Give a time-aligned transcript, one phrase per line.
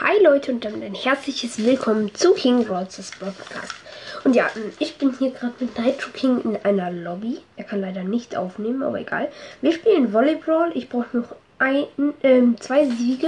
[0.00, 3.74] Hi Leute und damit ein herzliches Willkommen zu King Rogers Podcast.
[4.22, 4.48] Und ja,
[4.78, 7.40] ich bin hier gerade mit Nitro King in einer Lobby.
[7.56, 9.28] Er kann leider nicht aufnehmen, aber egal.
[9.60, 10.70] Wir spielen Volleyball.
[10.74, 11.86] Ich brauche noch ein,
[12.22, 13.26] ähm, zwei Siege.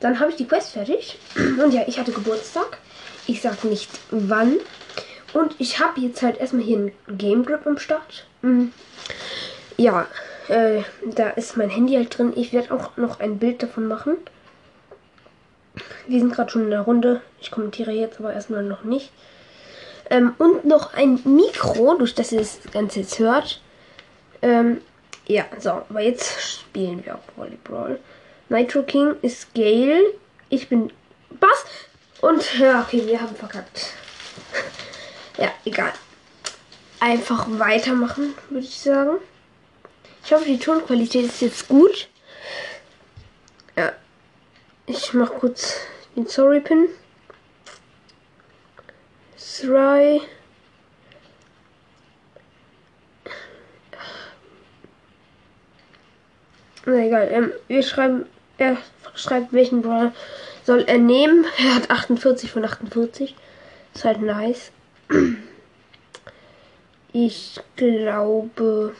[0.00, 1.18] Dann habe ich die Quest fertig.
[1.34, 2.76] Und ja, ich hatte Geburtstag.
[3.26, 4.58] Ich sag nicht wann.
[5.32, 8.26] Und ich habe jetzt halt erstmal hier ein Game Grip am Start.
[8.42, 8.74] Mhm.
[9.78, 10.06] Ja,
[10.48, 12.34] äh, da ist mein Handy halt drin.
[12.36, 14.18] Ich werde auch noch ein Bild davon machen.
[16.06, 17.22] Wir sind gerade schon in der Runde.
[17.40, 19.10] Ich kommentiere jetzt aber erstmal noch nicht.
[20.10, 23.60] Ähm, und noch ein Mikro, durch das ihr das Ganze jetzt hört.
[24.42, 24.80] Ähm,
[25.26, 27.98] ja, so, aber jetzt spielen wir auch Volleyball.
[28.48, 30.02] Nitro King ist Gale.
[30.48, 30.92] Ich bin
[31.30, 31.64] Bass.
[32.20, 33.94] Und ja, okay, wir haben verkackt.
[35.38, 35.92] ja, egal.
[37.00, 39.18] Einfach weitermachen, würde ich sagen.
[40.24, 42.08] Ich hoffe, die Tonqualität ist jetzt gut.
[43.76, 43.92] Ja,
[44.86, 45.78] ich mach kurz
[46.16, 46.88] den Sorry Pin.
[49.36, 50.20] Try.
[56.84, 58.26] Na egal, ähm, wir schreiben,
[58.58, 58.76] er
[59.14, 60.12] schreibt, welchen Brawler
[60.64, 61.44] soll er nehmen.
[61.58, 63.36] Er hat 48 von 48.
[63.94, 64.72] Ist halt nice.
[67.12, 68.96] Ich glaube,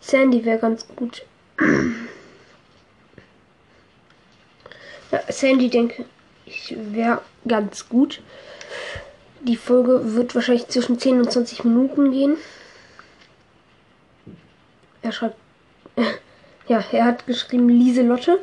[0.00, 1.24] Sandy wäre ganz gut.
[5.10, 6.04] Ja, Sandy denke
[6.48, 8.20] ich wäre ganz gut.
[9.40, 12.36] Die Folge wird wahrscheinlich zwischen 10 und 20 Minuten gehen.
[15.02, 15.36] Er schreibt.
[16.68, 18.40] ja, er hat geschrieben Lieselotte.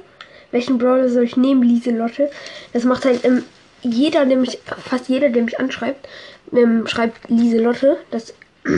[0.52, 1.64] Welchen Brawler soll ich nehmen?
[1.64, 2.32] Lieselotte.
[2.74, 3.44] Das macht halt ähm,
[3.82, 6.08] jeder, der mich, fast jeder, der mich anschreibt,
[6.54, 7.98] ähm, schreibt Lieselotte.
[8.12, 8.34] Das.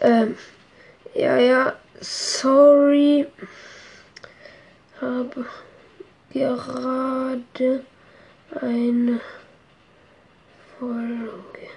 [0.00, 0.36] ähm,
[1.14, 3.26] ja, ja, sorry.
[5.00, 5.46] Habe
[6.38, 7.84] gerade
[8.60, 9.20] eine
[10.78, 11.68] Folge.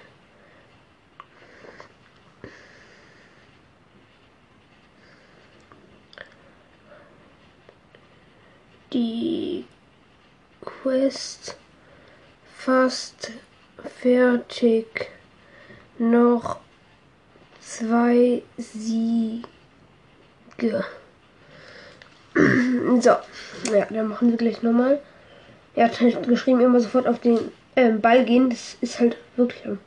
[8.94, 9.66] Die
[10.62, 11.58] Quest
[12.56, 13.32] fast
[14.00, 15.10] fertig.
[15.98, 16.60] Noch
[17.60, 19.46] zwei Siege.
[23.02, 23.12] So,
[23.74, 25.00] ja, dann machen wir gleich nochmal.
[25.76, 27.40] Er hat halt geschrieben, immer sofort auf den
[27.76, 28.50] äh, Ball gehen.
[28.50, 29.80] Das ist halt wirklich am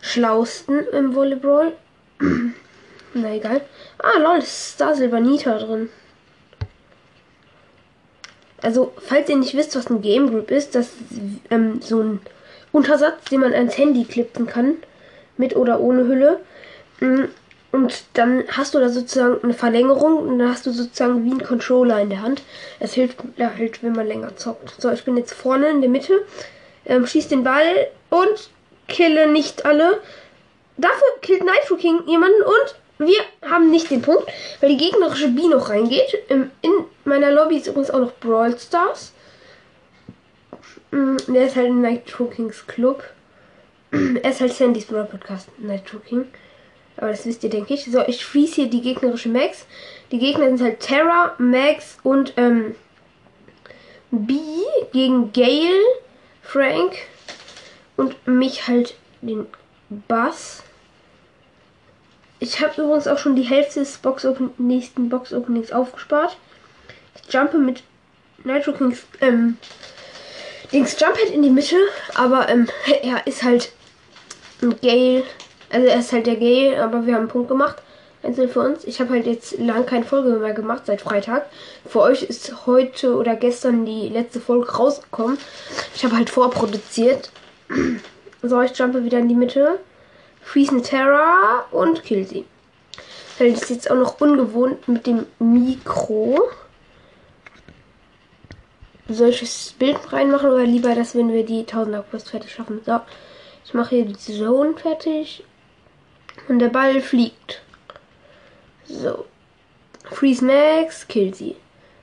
[0.00, 1.72] schlausten im Volleyball.
[3.14, 3.62] Na egal.
[3.98, 5.88] Ah, lol, ist da Silvanita drin.
[8.62, 12.20] Also, falls ihr nicht wisst, was ein Game Group ist, das ist ähm, so ein
[12.72, 14.76] Untersatz, den man ans Handy klippen kann.
[15.36, 16.40] Mit oder ohne Hülle.
[17.00, 17.24] Mm,
[17.72, 21.42] und dann hast du da sozusagen eine Verlängerung und dann hast du sozusagen wie ein
[21.42, 22.42] Controller in der Hand.
[22.80, 24.80] Es hilft halt, wenn man länger zockt.
[24.80, 26.24] So, ich bin jetzt vorne in der Mitte,
[26.86, 28.50] ähm, schieß den Ball und
[28.88, 30.00] kille nicht alle.
[30.76, 33.18] Dafür killt Nitro King jemanden und wir
[33.50, 34.24] haben nicht den Punkt,
[34.60, 36.18] weil die gegnerische B noch reingeht.
[36.30, 36.72] Ähm, in
[37.04, 39.12] meiner Lobby ist übrigens auch noch Brawl Stars.
[40.92, 43.04] Ähm, der ist halt in Nitro Kings Club.
[43.90, 46.26] er ist halt Sandys Brawl Podcast, Nitro King.
[46.96, 47.84] Aber das wisst ihr, denke ich.
[47.84, 49.66] So, ich freeze hier die gegnerische Max.
[50.10, 52.74] Die Gegner sind halt Terra, Max und ähm,
[54.10, 54.38] B
[54.92, 55.82] gegen Gale,
[56.42, 56.94] Frank
[57.96, 59.46] und mich halt den
[59.88, 60.62] Bass.
[62.38, 64.26] Ich habe übrigens auch schon die Hälfte des Box
[64.58, 66.36] nächsten Box Openings aufgespart.
[67.14, 67.82] Ich jumpe mit
[68.44, 69.56] Nitro Kings ähm,
[70.72, 71.76] Dings Jump halt in die Mitte,
[72.14, 72.68] aber ähm,
[73.02, 73.72] er ist halt
[74.62, 75.24] ein Gale
[75.70, 77.76] also er ist halt der Gay, aber wir haben einen Punkt gemacht.
[78.22, 78.84] Einzeln für uns.
[78.84, 81.46] Ich habe halt jetzt lang keine Folge mehr gemacht seit Freitag.
[81.86, 85.38] Für euch ist heute oder gestern die letzte Folge rausgekommen.
[85.94, 87.30] Ich habe halt vorproduziert.
[88.42, 89.78] So, ich jumpe wieder in die Mitte.
[90.42, 92.44] Freeze eine Terra und kill sie.
[93.38, 96.40] Das ist jetzt auch noch ungewohnt mit dem Mikro.
[99.08, 102.80] Solches Bild reinmachen oder lieber das, wenn wir die 1000er Quest fertig schaffen.
[102.84, 103.00] So,
[103.64, 105.44] ich mache hier die Zone fertig
[106.48, 107.62] und der Ball fliegt.
[108.84, 109.24] So.
[110.10, 111.56] Freeze Max, kill sie.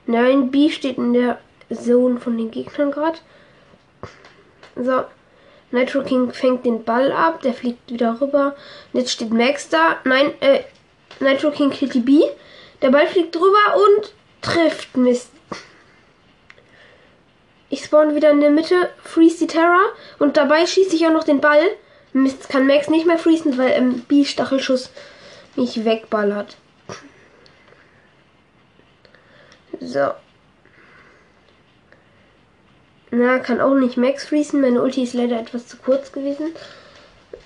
[0.06, 1.38] Nein, B steht in der
[1.72, 3.18] Zone von den Gegnern gerade.
[4.76, 5.04] So.
[5.70, 8.54] Nitro King fängt den Ball ab, der fliegt wieder rüber.
[8.92, 9.96] Und jetzt steht Max da.
[10.04, 10.60] Nein, äh,
[11.20, 12.22] Nitro King killt die B.
[12.82, 14.96] Der Ball fliegt drüber und trifft.
[14.96, 15.30] Mist.
[17.70, 19.80] Ich spawn wieder in der Mitte, freeze die Terra
[20.20, 21.64] und dabei schieße ich auch noch den Ball.
[22.14, 24.90] Mist, kann Max nicht mehr freezen, weil ähm, B-Stachelschuss
[25.56, 26.56] mich wegballert.
[29.80, 30.12] So.
[33.10, 34.60] Na, kann auch nicht Max freezen.
[34.60, 36.54] Meine Ulti ist leider etwas zu kurz gewesen.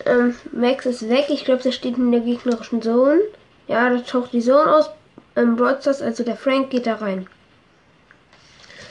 [0.05, 1.27] Ähm, Max ist weg.
[1.31, 3.21] Ich glaube, der steht in der gegnerischen Zone.
[3.69, 4.91] Ja, da taucht die Zone aus.
[5.35, 7.27] Ähm, Broadstars, also der Frank, geht da rein.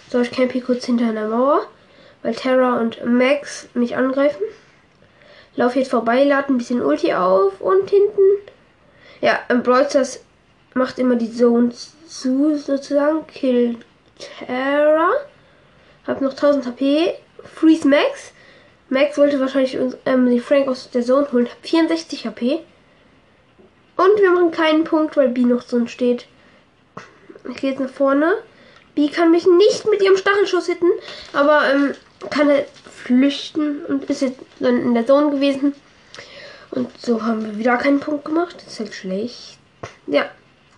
[0.10, 1.68] So, ich camp hier kurz hinter einer Mauer,
[2.24, 4.42] weil Terra und Max mich angreifen.
[5.58, 8.22] Lauf jetzt vorbei, lade ein bisschen Ulti auf und hinten.
[9.22, 10.22] Ja, ähm, Broadstars
[10.76, 13.26] macht immer die Zones zu, sozusagen.
[13.26, 13.78] Kill
[14.20, 15.10] Terra.
[16.06, 17.16] Hab noch 1000 HP.
[17.56, 18.34] Freeze Max.
[18.90, 21.50] Max wollte wahrscheinlich uns, ähm, die Frank aus der Zone holen.
[21.50, 22.60] Hab 64 HP.
[23.98, 26.28] Und wir machen keinen Punkt, weil B noch so steht.
[27.50, 28.36] Ich gehe jetzt nach vorne.
[28.94, 30.90] B kann mich nicht mit ihrem Stachelschuss hitten,
[31.34, 31.94] aber ähm,
[32.30, 35.74] kann halt flüchten und ist jetzt dann in der Zone gewesen.
[36.72, 38.56] Und so haben wir wieder keinen Punkt gemacht.
[38.58, 39.58] Das ist halt schlecht.
[40.08, 40.26] Ja.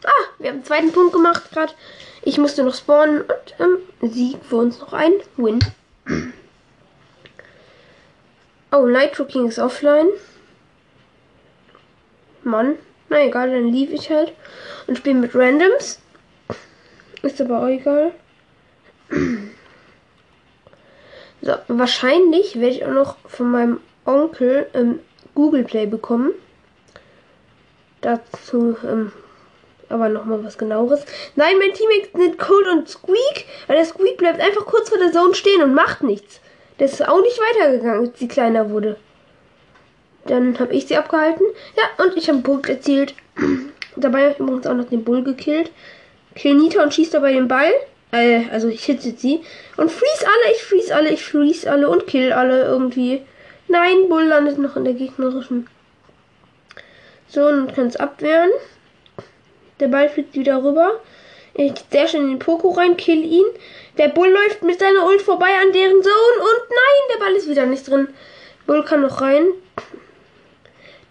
[0.04, 1.74] Ah, wir haben einen zweiten Punkt gemacht gerade.
[2.22, 5.60] Ich musste noch spawnen und ähm, Sieg für uns noch ein Win.
[8.72, 10.08] Oh, Nitro King ist offline.
[12.44, 12.76] Mann.
[13.10, 14.34] Na egal, dann lief ich halt
[14.88, 16.00] und spiele mit Randoms.
[17.24, 18.12] Ist aber auch egal.
[21.42, 25.00] So, wahrscheinlich werde ich auch noch von meinem Onkel ähm,
[25.36, 26.32] Google Play bekommen.
[28.02, 29.12] Dazu ähm,
[29.90, 31.04] aber nochmal was genaueres.
[31.36, 35.12] Nein, mein Teammate sind Cold und Squeak, weil der Squeak bleibt einfach kurz vor der
[35.12, 36.40] Zone stehen und macht nichts.
[36.78, 38.98] Der ist auch nicht weitergegangen, als sie kleiner wurde.
[40.26, 41.46] Dann habe ich sie abgehalten.
[41.76, 43.16] Ja, und ich habe einen Punkt erzielt.
[43.96, 45.72] Dabei habe ich übrigens auch noch den Bull gekillt.
[46.36, 47.72] Kill Nita und schießt dabei den Ball.
[48.12, 49.42] Äh, also ich hitte sie.
[49.78, 53.22] Und freeze alle, ich freeze alle, ich freeze alle und kill alle irgendwie.
[53.68, 55.68] Nein, Bull landet noch in der gegnerischen.
[57.28, 58.50] So, und kann es abwehren.
[59.80, 61.00] Der Ball fliegt wieder rüber.
[61.54, 61.74] Ich
[62.10, 63.46] schön in den Poko rein, kill ihn.
[63.98, 67.50] Der Bull läuft mit seiner Ult vorbei an deren Zone und nein, der Ball ist
[67.50, 68.08] wieder nicht drin.
[68.66, 69.48] Bull kann noch rein.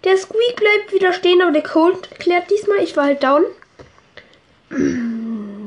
[0.05, 2.79] Der Squeak bleibt wieder stehen, aber der Cold klärt diesmal.
[2.83, 3.44] Ich war halt down.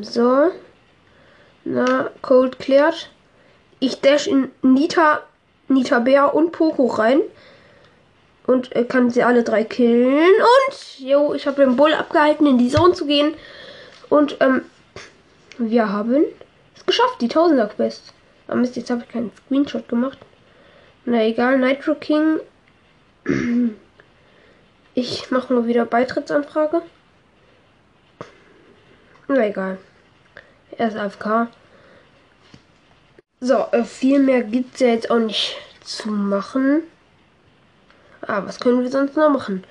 [0.04, 0.52] So.
[1.64, 3.10] Na, Cold klärt.
[3.80, 5.22] Ich dash in Nita,
[5.68, 7.22] Nita Bär und Poco rein.
[8.48, 10.18] Und äh, kann sie alle drei killen.
[10.18, 13.34] Und, jo, ich habe den Bull abgehalten, in die Zone zu gehen.
[14.10, 14.64] Und, ähm,
[15.58, 16.26] wir haben
[16.76, 18.14] es geschafft, die Tausender Quest.
[18.48, 20.18] Aber Mist, jetzt habe ich keinen Screenshot gemacht.
[21.06, 22.40] Na egal, Nitro King.
[24.94, 26.82] Ich mache mal wieder Beitrittsanfrage.
[29.28, 29.78] Na egal.
[30.78, 31.48] Er ist AFK.
[33.40, 36.84] So, äh, viel mehr gibt es ja jetzt auch nicht zu machen.
[38.22, 39.64] Ah, was können wir sonst noch machen?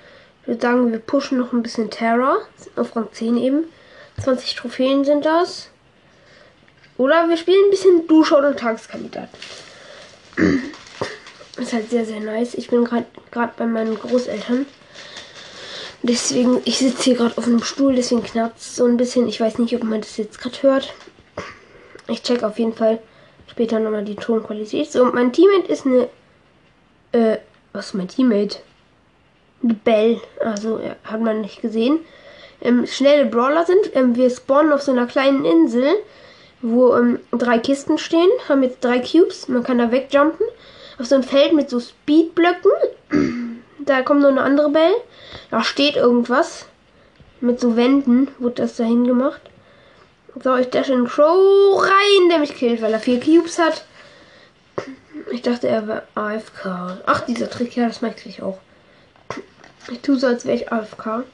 [0.42, 2.38] Ich würde sagen, wir pushen noch ein bisschen Terror.
[2.76, 3.64] Auf Rang 10 eben.
[4.20, 5.70] 20 Trophäen sind das.
[6.96, 9.28] Oder wir spielen ein bisschen Dusche oder Tageskandidat.
[11.56, 12.54] Ist halt sehr, sehr nice.
[12.54, 14.66] Ich bin gerade bei meinen Großeltern.
[16.02, 19.28] Deswegen, ich sitze hier gerade auf einem Stuhl, deswegen knarzt so ein bisschen.
[19.28, 20.94] Ich weiß nicht, ob man das jetzt gerade hört.
[22.08, 23.00] Ich check auf jeden Fall
[23.46, 24.90] später nochmal die Tonqualität.
[24.90, 26.08] So, mein Teammate ist eine.
[27.12, 27.38] Äh,
[27.72, 28.58] was ist mein Teammate?
[29.62, 30.20] Eine Bell.
[30.42, 31.98] Also, ja, hat man nicht gesehen.
[32.62, 33.94] Ähm, schnelle Brawler sind.
[33.94, 35.96] Ähm, wir spawnen auf so einer kleinen Insel,
[36.62, 38.30] wo ähm, drei Kisten stehen.
[38.48, 39.48] Haben jetzt drei Cubes.
[39.48, 40.46] Man kann da wegjumpen.
[40.98, 43.49] Auf so ein Feld mit so Speedblöcken.
[43.86, 44.92] Da kommt noch eine andere Bell.
[45.50, 46.66] Da steht irgendwas.
[47.40, 49.40] Mit so Wänden wurde das dahin gemacht.
[50.42, 53.84] So, ich dash in Crow rein, der mich killt, weil er vier Cubes hat.
[55.30, 56.98] Ich dachte, er wäre AFK.
[57.06, 58.58] Ach, dieser Trick, ja, das merke ich auch.
[59.90, 61.24] Ich tue so, als wäre ich AFK.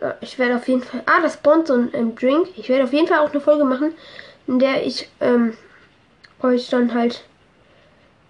[0.00, 1.02] Ja, ich werde auf jeden Fall.
[1.06, 2.48] Ah, das spawnt so ein Drink.
[2.56, 3.94] Ich werde auf jeden Fall auch eine Folge machen,
[4.46, 5.54] in der ich ähm,
[6.42, 7.24] euch dann halt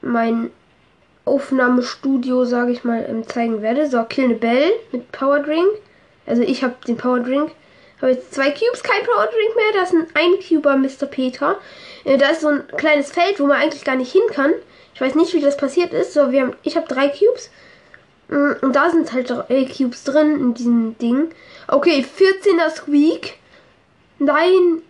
[0.01, 0.51] mein
[1.25, 3.89] Aufnahmestudio, sage ich mal, ähm, zeigen werde.
[3.89, 5.69] So, Kill eine Bell mit Power Drink.
[6.27, 7.53] Also ich habe den Power Drink.
[8.01, 9.73] Habe jetzt zwei Cubes, kein Power Drink mehr.
[9.75, 11.07] Da ist ein Eincuber Mr.
[11.07, 11.59] Peter.
[12.05, 14.53] Äh, da ist so ein kleines Feld, wo man eigentlich gar nicht hin kann.
[14.95, 16.13] Ich weiß nicht, wie das passiert ist.
[16.13, 17.51] So, wir haben, ich habe drei Cubes.
[18.29, 21.31] Mm, und da sind halt drei Cubes drin in diesem Ding.
[21.69, 23.39] Okay, 14er Squeak.
[24.19, 24.83] Nein.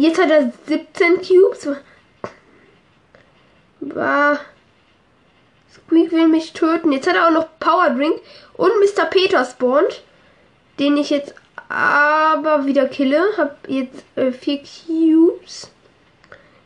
[0.00, 1.68] Jetzt hat er 17 Cubes.
[3.80, 4.40] Bah.
[5.70, 6.90] Squeak will mich töten.
[6.90, 8.18] Jetzt hat er auch noch Power Drink
[8.54, 9.04] und Mr.
[9.04, 10.02] Peter spawnt,
[10.78, 11.34] den ich jetzt
[11.68, 13.20] aber wieder kille.
[13.36, 15.70] Hab jetzt äh, vier Cubes.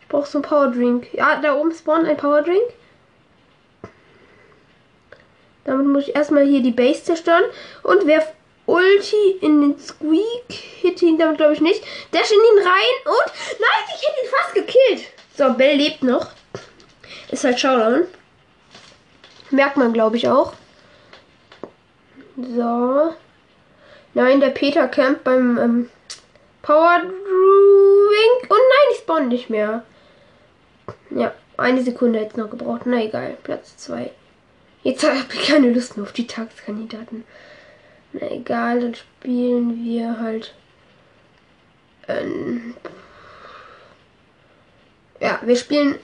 [0.01, 1.13] Ich brauche so einen Power Drink.
[1.13, 2.63] Ja, da oben spawnt ein Power Drink.
[5.65, 7.43] Damit muss ich erstmal hier die Base zerstören.
[7.83, 8.25] Und wer
[8.67, 10.51] Ulti in den Squeak.
[10.51, 11.83] Hit ihn damit, glaube ich, nicht.
[12.13, 13.33] Dash in ihn rein und.
[13.61, 15.13] Nein, ich hätte ihn fast gekillt.
[15.37, 16.29] So, Bell lebt noch.
[17.31, 18.07] Ist halt Showdown.
[19.51, 20.55] Merkt man, glaube ich, auch.
[22.37, 23.15] So.
[24.15, 25.91] Nein, der Peter campt beim ähm,
[26.63, 28.51] Power Drink.
[28.51, 29.85] Oh nein, ich spawn nicht mehr.
[31.11, 32.83] Ja, eine Sekunde jetzt noch gebraucht.
[32.85, 34.11] Na egal, Platz 2.
[34.83, 37.25] Jetzt habe ich keine Lust mehr auf die Tagskandidaten.
[38.15, 40.55] Na egal, dann spielen wir halt.
[42.07, 42.77] Ähm,
[45.21, 45.99] ja, wir spielen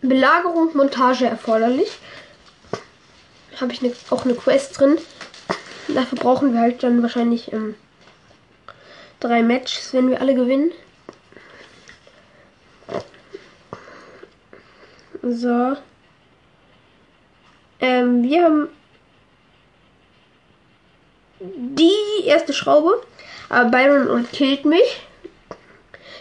[0.00, 1.98] Belagerung, Montage erforderlich.
[3.60, 4.98] Habe ich ne, auch eine Quest drin.
[5.88, 7.74] Dafür brauchen wir halt dann wahrscheinlich ähm,
[9.18, 10.70] drei Matches, wenn wir alle gewinnen.
[15.22, 15.76] So.
[17.80, 18.68] Ähm, wir haben
[21.40, 23.02] die erste Schraube.
[23.48, 25.02] Aber Byron und killt mich.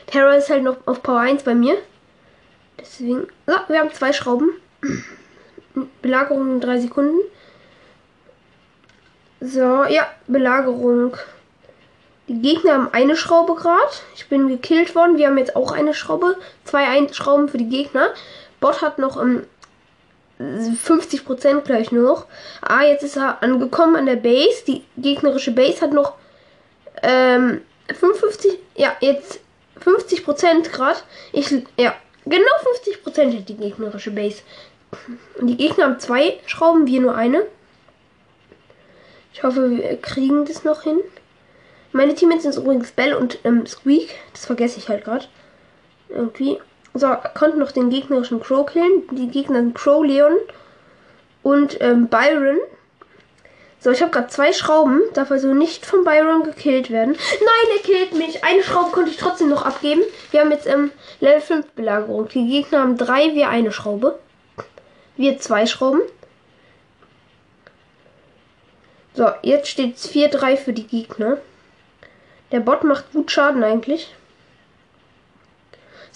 [0.08, 1.78] Terror ist halt noch auf Power 1 bei mir.
[2.80, 3.28] Deswegen.
[3.46, 4.50] So, wir haben zwei Schrauben.
[6.02, 7.20] Belagerung in drei Sekunden.
[9.42, 11.16] So, ja, Belagerung.
[12.28, 13.92] Die Gegner haben eine Schraube gerade.
[14.16, 15.18] Ich bin gekillt worden.
[15.18, 16.38] Wir haben jetzt auch eine Schraube.
[16.64, 18.10] Zwei Schrauben für die Gegner.
[18.60, 19.44] Bot hat noch um,
[20.40, 22.26] ähm, 50% gleich nur noch.
[22.62, 24.64] Ah, jetzt ist er angekommen an der Base.
[24.68, 26.14] Die gegnerische Base hat noch
[27.04, 27.62] ähm,
[27.94, 28.58] 55.
[28.76, 29.40] Ja, jetzt
[29.84, 31.00] 50% gerade.
[31.32, 32.46] Ich, ja, genau
[33.06, 34.42] 50% hat die gegnerische Base.
[35.40, 37.46] Und die Gegner haben zwei Schrauben, wir nur eine.
[39.34, 41.00] Ich hoffe, wir kriegen das noch hin.
[41.92, 44.16] Meine Teammates sind übrigens Bell und ähm, Squeak.
[44.34, 45.26] Das vergesse ich halt gerade.
[46.10, 46.60] Irgendwie.
[46.94, 49.04] So, konnten noch den gegnerischen Crow killen.
[49.12, 50.34] Die Gegner sind Crow, Leon
[51.44, 52.58] und ähm, Byron.
[53.82, 57.14] So, ich habe gerade zwei Schrauben, darf also nicht von Byron gekillt werden.
[57.14, 58.44] Nein, er killt mich.
[58.44, 60.02] Eine Schraube konnte ich trotzdem noch abgeben.
[60.32, 60.92] Wir haben jetzt ähm,
[61.22, 62.28] Level 5 Belagerung.
[62.28, 64.20] Die Gegner haben drei, wir eine Schraube.
[65.16, 66.02] Wir zwei Schrauben.
[69.14, 71.38] So, jetzt steht es 4-3 für die Gegner.
[72.52, 74.14] Der Bot macht gut Schaden eigentlich.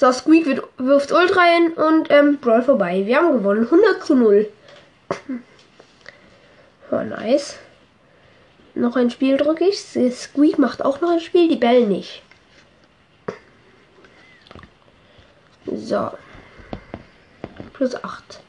[0.04, 3.04] So, Squeak wird, wirft Ult rein und ähm, Brawl vorbei.
[3.06, 3.64] Wir haben gewonnen.
[3.64, 4.50] 100 zu 0.
[6.92, 7.56] Oh, nice.
[8.76, 9.80] Noch ein Spiel drücke ich.
[9.80, 12.22] Squeak macht auch noch ein Spiel, die Bell nicht.
[15.74, 16.12] So.
[17.72, 18.42] Plus 8.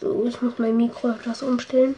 [0.00, 1.96] So, ich muss mein Mikro etwas umstellen.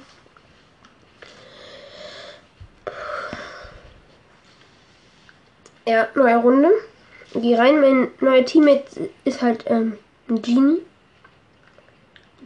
[5.88, 6.68] Ja, neue Runde.
[7.33, 7.80] Geh rein.
[7.80, 9.97] Mein neuer Teammate ist halt ähm,
[10.28, 10.83] Genie.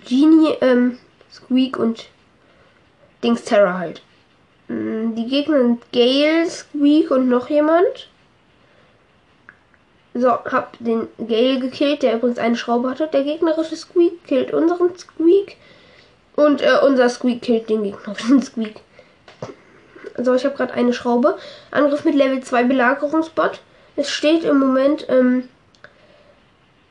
[0.08, 0.98] Genie, ähm,
[1.32, 2.06] Squeak und
[3.24, 4.00] Dings Terror halt.
[4.68, 8.10] Mm, die Gegner sind Gale, Squeak und noch jemand.
[10.14, 13.08] So, hab den Gale gekillt, der übrigens eine Schraube hatte.
[13.08, 15.56] Der gegnerische Squeak killt unseren Squeak.
[16.36, 18.76] Und äh, unser Squeak killt den gegnerischen Squeak.
[20.16, 21.38] So, ich habe gerade eine Schraube.
[21.70, 23.60] Angriff mit Level 2 Belagerungsbot.
[23.96, 25.48] Es steht im Moment ähm,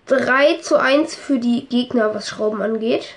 [0.08, 3.16] 3 zu 1 für die Gegner, was Schrauben angeht.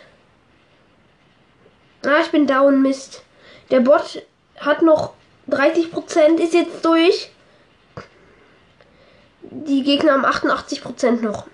[2.04, 3.22] Ah, ich bin down, Mist.
[3.70, 4.22] Der Bot
[4.58, 5.14] hat noch
[5.50, 7.30] 30%, ist jetzt durch.
[9.42, 11.46] Die Gegner haben 88% noch.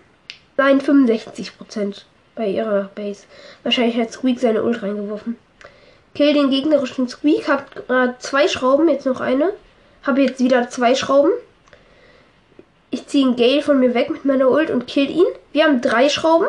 [0.56, 2.02] Nein, 65%
[2.34, 3.24] bei ihrer Base.
[3.62, 5.36] Wahrscheinlich hat Squeak seine Ult reingeworfen.
[6.20, 7.48] Kill den gegnerischen Squeak.
[7.48, 9.54] Hab äh, zwei Schrauben, jetzt noch eine.
[10.02, 11.30] Habe jetzt wieder zwei Schrauben.
[12.90, 15.24] Ich ziehe einen Gale von mir weg mit meiner Ult und kill ihn.
[15.52, 16.48] Wir haben drei Schrauben.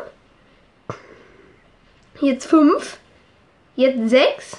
[2.20, 2.98] Jetzt fünf.
[3.78, 4.58] Jetzt sechs.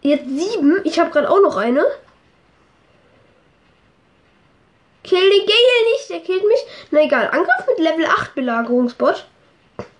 [0.00, 0.80] Jetzt sieben.
[0.84, 1.84] Ich habe gerade auch noch eine.
[5.04, 6.60] Kill den Gale nicht, der killt mich.
[6.92, 9.26] Na egal, Angriff mit Level 8 Belagerungsbot.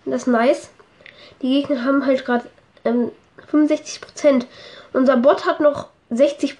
[0.06, 0.70] Das ist nice.
[1.42, 2.46] Die Gegner haben halt gerade
[2.84, 3.12] ähm,
[3.50, 4.46] 65%.
[4.92, 6.56] Unser Bot hat noch 60%.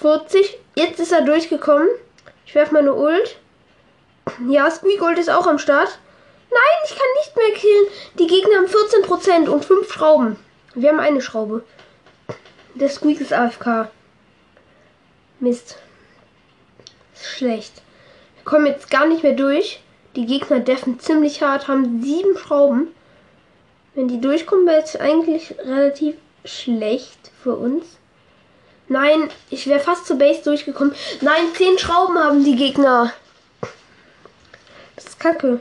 [0.00, 0.58] 40.
[0.74, 1.88] Jetzt ist er durchgekommen.
[2.46, 3.38] Ich werfe meine Ult.
[4.48, 5.98] Ja, Squeak Ult ist auch am Start.
[6.50, 7.86] Nein, ich kann nicht mehr killen.
[8.18, 10.36] Die Gegner haben 14% und 5 Schrauben.
[10.74, 11.64] Wir haben eine Schraube.
[12.74, 13.88] Der Squeak ist AFK.
[15.40, 15.78] Mist.
[17.14, 17.82] Ist schlecht.
[18.36, 19.80] Wir kommen jetzt gar nicht mehr durch.
[20.16, 22.88] Die Gegner deffen ziemlich hart, haben sieben Schrauben.
[23.94, 27.84] Wenn die durchkommen, wäre es eigentlich relativ schlecht für uns.
[28.88, 30.94] Nein, ich wäre fast zur Base durchgekommen.
[31.20, 33.12] Nein, zehn Schrauben haben die Gegner.
[34.96, 35.60] Das ist kacke.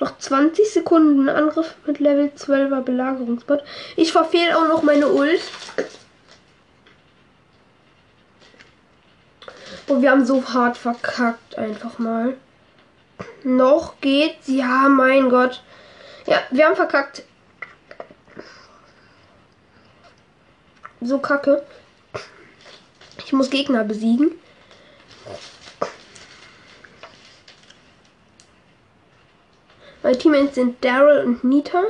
[0.00, 3.62] Noch 20 Sekunden Angriff mit Level 12er Belagerungsbot.
[3.96, 5.40] Ich verfehle auch noch meine Ult.
[9.86, 12.36] Und wir haben so hart verkackt, einfach mal.
[13.44, 14.48] Noch geht's.
[14.48, 15.62] Ja, mein Gott.
[16.26, 17.22] Ja, wir haben verkackt.
[21.02, 21.62] So kacke.
[23.18, 24.32] Ich muss Gegner besiegen.
[30.02, 31.82] Meine Teammates sind Daryl und Nita.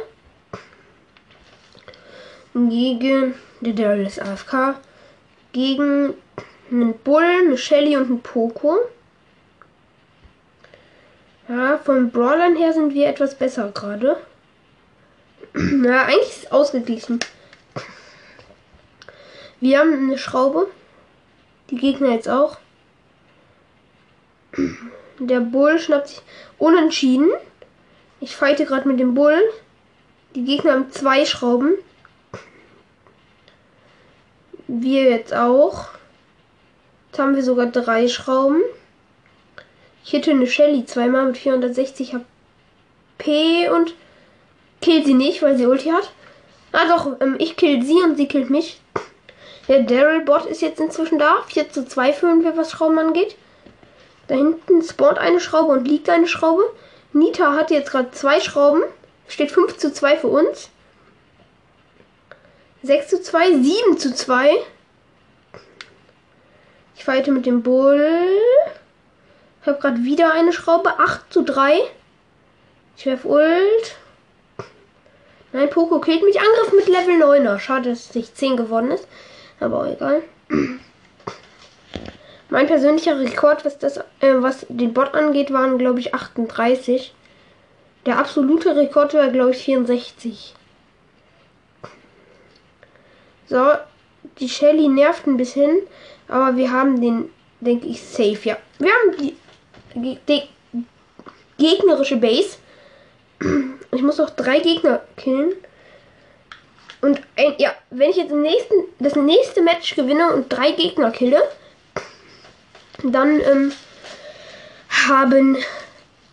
[2.54, 3.34] Gegen.
[3.60, 4.74] Der Daryl ist AFK.
[5.52, 6.14] Gegen
[6.70, 8.78] einen Bull, eine Shelly und einen Poco.
[11.48, 14.16] Ja, von Brawlern her sind wir etwas besser gerade.
[15.54, 17.20] ja, eigentlich ist es ausgeglichen.
[19.60, 20.68] Wir haben eine Schraube.
[21.70, 22.56] Die Gegner jetzt auch.
[25.18, 26.22] Der Bull schnappt sich
[26.58, 27.30] unentschieden.
[28.20, 29.38] Ich fighte gerade mit dem Bull.
[30.34, 31.74] Die Gegner haben zwei Schrauben.
[34.66, 35.88] Wir jetzt auch.
[37.08, 38.62] Jetzt haben wir sogar drei Schrauben.
[40.04, 43.94] Ich hitte eine Shelly zweimal mit 460 HP und
[44.82, 46.12] kill sie nicht, weil sie Ulti hat.
[46.72, 48.80] Ah doch, ähm, ich kill sie und sie killt mich.
[49.66, 51.42] Der Daryl-Bot ist jetzt inzwischen da.
[51.46, 53.36] 4 zu 2 führen wir, was Schrauben angeht.
[54.28, 56.70] Da hinten spawnt eine Schraube und liegt eine Schraube.
[57.14, 58.82] Nita hat jetzt gerade zwei Schrauben.
[59.26, 60.68] Steht 5 zu 2 für uns.
[62.82, 64.52] 6 zu 2, 7 zu 2.
[66.96, 68.28] Ich fighte mit dem Bull.
[69.64, 70.90] Ich habe gerade wieder eine Schraube.
[70.98, 71.80] 8 zu 3.
[72.98, 73.96] Ich werfe Ult.
[75.54, 76.38] Nein, Poco killt mich.
[76.38, 77.58] Angriff mit Level 9er.
[77.58, 79.08] Schade, dass es nicht 10 geworden ist.
[79.60, 80.22] Aber egal.
[82.50, 87.14] Mein persönlicher Rekord, was das, äh, was den Bot angeht, waren glaube ich 38.
[88.04, 90.54] Der absolute Rekord war glaube ich 64.
[93.46, 93.64] So,
[94.40, 95.78] die Shelly nervt ein bisschen,
[96.28, 98.50] aber wir haben den, denke ich, safe.
[98.50, 99.34] Ja, wir haben die
[101.58, 102.56] gegnerische Base.
[103.92, 105.52] Ich muss noch drei Gegner killen.
[107.00, 111.42] Und ein, ja, wenn ich jetzt nächsten, das nächste Match gewinne und drei Gegner kille,
[113.02, 113.72] dann ähm,
[114.88, 115.58] haben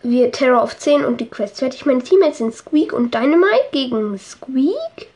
[0.04, 1.86] wir Terror of 10 und die Quest fertig.
[1.86, 5.10] Meine Teammates sind Squeak und Dynamite gegen Squeak.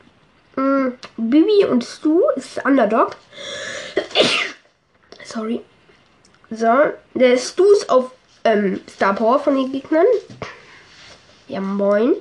[0.56, 3.16] Ähm, Bibi und Stu ist Underdog.
[5.24, 5.62] Sorry.
[6.50, 6.72] So,
[7.14, 8.12] der Stu ist auf
[8.46, 10.06] ähm, Star Power von den Gegnern.
[11.48, 12.14] Ja, moin.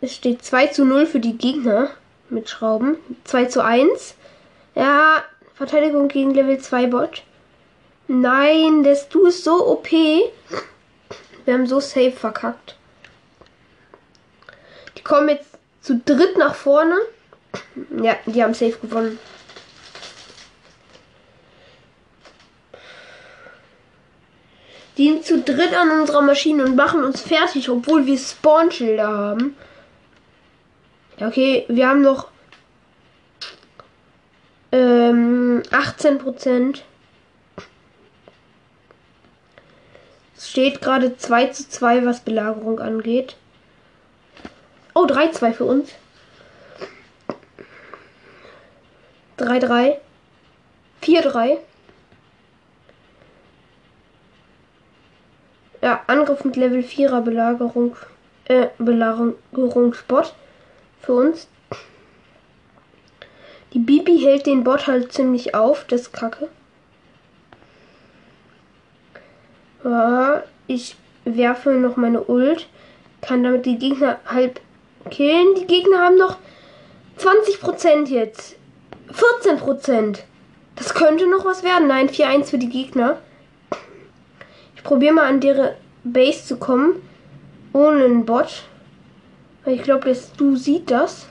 [0.00, 1.90] Es steht 2 zu 0 für die Gegner
[2.28, 2.96] mit Schrauben.
[3.24, 4.14] 2 zu 1.
[4.74, 5.22] Ja,
[5.54, 7.22] Verteidigung gegen Level 2 Bot.
[8.08, 9.90] Nein, der Stu ist so OP.
[9.90, 12.76] Wir haben so safe verkackt.
[14.96, 15.50] Die kommen jetzt
[15.82, 16.96] zu dritt nach vorne.
[18.02, 19.18] Ja, die haben safe gewonnen.
[24.98, 29.56] Sind zu dritt an unserer Maschine und machen uns fertig, obwohl wir Spawnschilder haben.
[31.20, 32.26] Okay, wir haben noch
[34.72, 36.84] ähm, 18 Prozent.
[40.36, 43.36] Es steht gerade 2 zu 2, was Belagerung angeht.
[44.94, 45.92] Oh, 3-2 für uns.
[49.38, 49.98] 3-3.
[51.04, 51.58] 4-3.
[55.80, 57.96] Ja, Angriff mit Level 4er Belagerung.
[58.46, 60.34] Äh, Belagerungsbot
[61.00, 61.48] für uns.
[63.74, 66.48] Die Bibi hält den Bot halt ziemlich auf, das ist kacke.
[69.84, 72.66] Ja, ich werfe noch meine Ult.
[73.20, 74.60] Kann damit die Gegner halb
[75.10, 75.54] killen.
[75.56, 76.38] Die Gegner haben noch
[77.18, 78.56] 20% jetzt.
[79.12, 80.18] 14%.
[80.76, 81.88] Das könnte noch was werden.
[81.88, 83.18] Nein, 4-1 für die Gegner.
[84.78, 85.70] Ich probiere mal an deren
[86.04, 87.02] Base zu kommen.
[87.72, 88.62] Ohne einen Bot.
[89.64, 91.26] Weil ich glaube, du siehst das.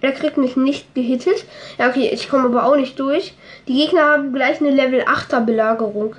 [0.00, 1.44] Er kriegt mich nicht gehittet.
[1.78, 3.34] Ja, okay, ich komme aber auch nicht durch.
[3.66, 6.14] Die Gegner haben gleich eine Level 8er Belagerung.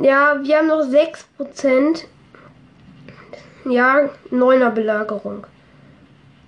[0.00, 2.04] Ja, wir haben noch 6%.
[3.66, 5.46] Ja, 9er Belagerung.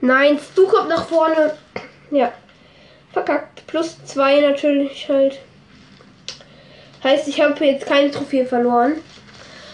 [0.01, 1.55] Nein, du kommst nach vorne.
[2.11, 2.33] Ja.
[3.13, 3.67] Verkackt.
[3.69, 5.39] Plus 2 natürlich halt.
[7.03, 8.95] Heißt, ich habe jetzt keine Trophäe verloren.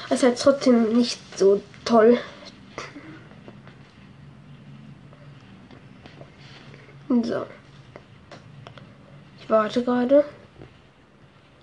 [0.09, 2.19] Das ist halt trotzdem nicht so toll.
[7.09, 7.47] So.
[9.41, 10.25] Ich warte gerade.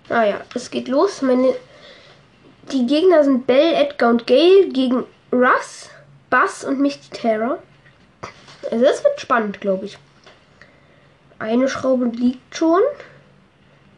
[0.08, 1.22] Ah ja, es geht los.
[1.22, 1.54] Meine
[2.72, 5.90] Die Gegner sind Bell, Edgar und Gale gegen Russ,
[6.30, 7.58] Bass und mich, die Terra.
[8.70, 9.98] Also das wird spannend, glaube ich.
[11.38, 12.80] Eine Schraube liegt schon.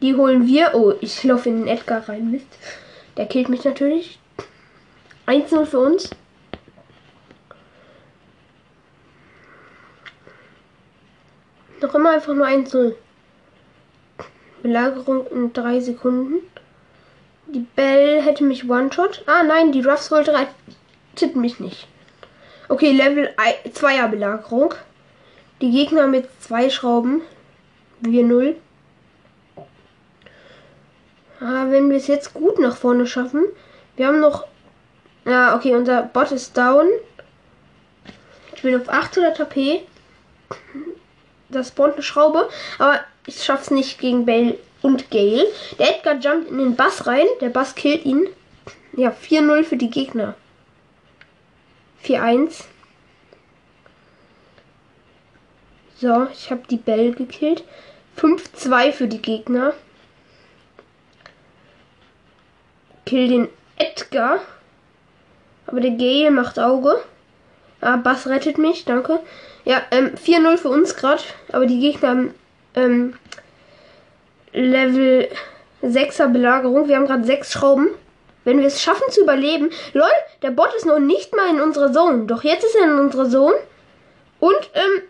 [0.01, 0.71] Die holen wir.
[0.75, 2.31] Oh, ich laufe in den Edgar rein.
[2.31, 2.47] Mist.
[3.17, 4.19] Der killt mich natürlich.
[5.27, 6.09] 1-0 für uns.
[11.81, 12.93] Noch immer einfach nur 1-0.
[14.61, 16.41] Belagerung in 3 Sekunden.
[17.47, 19.23] Die Bell hätte mich One-Shot.
[19.25, 21.87] Ah nein, die Ruffs wollte rettet mich nicht.
[22.67, 23.33] Okay, Level
[23.65, 24.73] 2er Belagerung.
[25.61, 27.21] Die Gegner mit zwei Schrauben.
[28.01, 28.55] Wir 0.
[31.39, 33.45] Ah, wenn wir es jetzt gut nach vorne schaffen.
[33.95, 34.45] Wir haben noch.
[35.25, 36.87] Ja, okay, unser Bot ist down.
[38.55, 39.83] Ich bin auf 800 HP.
[41.49, 42.49] Das spawnt eine Schraube.
[42.77, 45.45] Aber ich schaff's nicht gegen Bell und Gale.
[45.77, 47.25] Der Edgar jumpt in den Bass rein.
[47.41, 48.27] Der Bass killt ihn.
[48.93, 50.35] Ja, 4-0 für die Gegner.
[52.05, 52.63] 4-1.
[55.97, 57.63] So, ich habe die Bell gekillt.
[58.17, 59.73] 5-2 für die Gegner.
[63.09, 64.39] Kill den Edgar.
[65.65, 67.01] Aber der Gale macht Auge.
[67.81, 69.19] Ah, Bass rettet mich, danke.
[69.65, 71.23] Ja, ähm, 4-0 für uns gerade.
[71.51, 72.35] Aber die Gegner haben
[72.75, 73.13] ähm,
[74.53, 75.27] Level
[75.81, 76.87] 6er Belagerung.
[76.87, 77.87] Wir haben gerade 6 Schrauben.
[78.43, 79.71] Wenn wir es schaffen zu überleben.
[79.93, 80.05] Lol,
[80.43, 82.27] der Bot ist noch nicht mal in unserer Zone.
[82.27, 83.55] Doch jetzt ist er in unserer Zone.
[84.39, 85.01] Und ähm,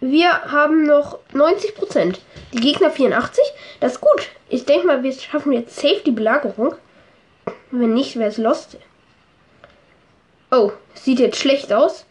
[0.00, 2.18] wir haben noch 90%.
[2.52, 3.44] Die Gegner 84.
[3.80, 4.28] Das ist gut.
[4.48, 6.74] Ich denke mal, wir schaffen jetzt safe die Belagerung.
[7.70, 8.78] Wenn nicht, wäre es lost.
[10.50, 12.06] Oh, sieht jetzt schlecht aus.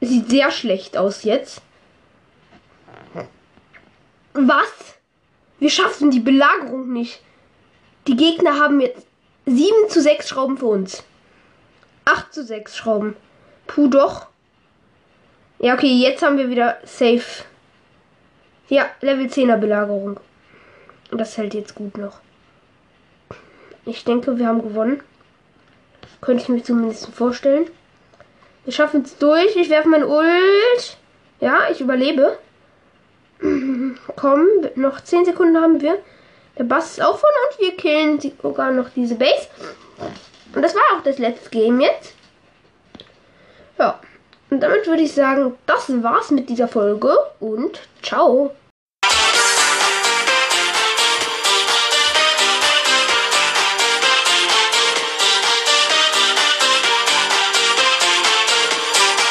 [0.00, 1.62] Sieht sehr schlecht aus jetzt.
[4.34, 4.94] Was?
[5.58, 7.20] Wir schaffen die Belagerung nicht.
[8.06, 9.06] Die Gegner haben jetzt
[9.46, 11.02] 7 zu 6 Schrauben für uns.
[12.04, 13.16] 8 zu 6 Schrauben.
[13.66, 14.26] Puh, doch.
[15.58, 17.44] Ja, okay, jetzt haben wir wieder safe.
[18.68, 20.18] Ja, Level 10er Belagerung.
[21.10, 22.20] Das hält jetzt gut noch.
[23.86, 25.02] Ich denke, wir haben gewonnen.
[26.20, 27.66] Könnte ich mir zumindest vorstellen.
[28.64, 29.54] Wir schaffen es durch.
[29.56, 30.96] Ich werfe mein Ult.
[31.40, 32.38] Ja, ich überlebe.
[34.16, 35.98] Komm, noch 10 Sekunden haben wir.
[36.56, 39.48] Der Bass ist auch von und wir killen sogar noch diese Base.
[40.54, 42.14] Und das war auch das letzte Game jetzt.
[43.78, 44.00] Ja.
[44.54, 48.52] Und damit würde ich sagen, das war's mit dieser Folge und ciao.